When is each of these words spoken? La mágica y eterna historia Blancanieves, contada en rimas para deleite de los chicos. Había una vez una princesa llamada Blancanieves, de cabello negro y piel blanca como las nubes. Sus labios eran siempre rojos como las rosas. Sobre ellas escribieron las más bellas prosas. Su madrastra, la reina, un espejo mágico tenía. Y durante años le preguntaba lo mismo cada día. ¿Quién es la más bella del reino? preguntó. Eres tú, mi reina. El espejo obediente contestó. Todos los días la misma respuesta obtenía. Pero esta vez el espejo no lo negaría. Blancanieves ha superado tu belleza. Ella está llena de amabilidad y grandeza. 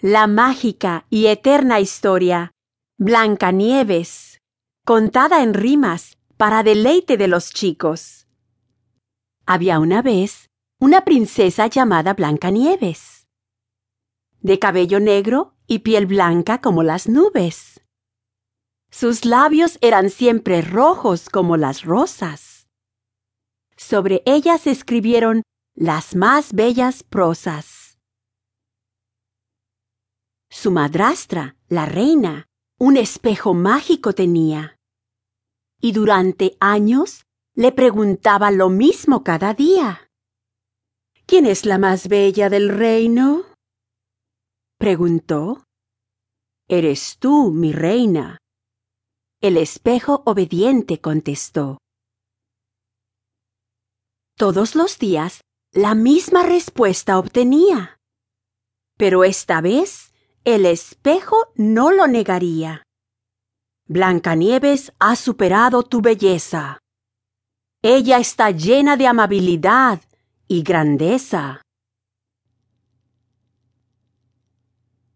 La 0.00 0.28
mágica 0.28 1.06
y 1.10 1.26
eterna 1.26 1.80
historia 1.80 2.52
Blancanieves, 2.98 4.40
contada 4.84 5.42
en 5.42 5.54
rimas 5.54 6.18
para 6.36 6.62
deleite 6.62 7.16
de 7.16 7.26
los 7.26 7.50
chicos. 7.50 8.28
Había 9.44 9.80
una 9.80 10.00
vez 10.00 10.50
una 10.78 11.04
princesa 11.04 11.66
llamada 11.66 12.14
Blancanieves, 12.14 13.26
de 14.40 14.60
cabello 14.60 15.00
negro 15.00 15.56
y 15.66 15.80
piel 15.80 16.06
blanca 16.06 16.60
como 16.60 16.84
las 16.84 17.08
nubes. 17.08 17.80
Sus 18.92 19.24
labios 19.24 19.78
eran 19.80 20.10
siempre 20.10 20.62
rojos 20.62 21.28
como 21.28 21.56
las 21.56 21.82
rosas. 21.82 22.68
Sobre 23.76 24.22
ellas 24.26 24.68
escribieron 24.68 25.42
las 25.74 26.14
más 26.14 26.52
bellas 26.52 27.02
prosas. 27.02 27.87
Su 30.60 30.72
madrastra, 30.72 31.54
la 31.68 31.86
reina, 31.86 32.48
un 32.80 32.96
espejo 32.96 33.54
mágico 33.54 34.12
tenía. 34.12 34.76
Y 35.80 35.92
durante 35.92 36.56
años 36.58 37.22
le 37.54 37.70
preguntaba 37.70 38.50
lo 38.50 38.68
mismo 38.68 39.22
cada 39.22 39.54
día. 39.54 40.10
¿Quién 41.26 41.46
es 41.46 41.64
la 41.64 41.78
más 41.78 42.08
bella 42.08 42.50
del 42.50 42.70
reino? 42.70 43.44
preguntó. 44.78 45.62
Eres 46.66 47.18
tú, 47.20 47.52
mi 47.52 47.72
reina. 47.72 48.38
El 49.40 49.58
espejo 49.58 50.24
obediente 50.26 51.00
contestó. 51.00 51.78
Todos 54.36 54.74
los 54.74 54.98
días 54.98 55.40
la 55.70 55.94
misma 55.94 56.42
respuesta 56.42 57.16
obtenía. 57.16 58.00
Pero 58.96 59.22
esta 59.22 59.60
vez 59.60 60.07
el 60.54 60.64
espejo 60.64 61.52
no 61.56 61.92
lo 61.92 62.06
negaría. 62.06 62.82
Blancanieves 63.86 64.94
ha 64.98 65.14
superado 65.14 65.82
tu 65.82 66.00
belleza. 66.00 66.78
Ella 67.82 68.16
está 68.18 68.50
llena 68.50 68.96
de 68.96 69.06
amabilidad 69.06 70.00
y 70.46 70.62
grandeza. 70.62 71.60